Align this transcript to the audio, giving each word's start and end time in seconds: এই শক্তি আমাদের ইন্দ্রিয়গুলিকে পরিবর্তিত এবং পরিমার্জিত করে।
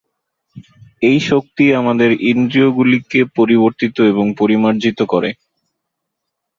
এই 1.01 1.19
শক্তি 1.29 1.65
আমাদের 1.75 2.09
ইন্দ্রিয়গুলিকে 2.31 3.19
পরিবর্তিত 3.37 3.95
এবং 4.11 4.25
পরিমার্জিত 4.39 4.99
করে। 5.13 5.29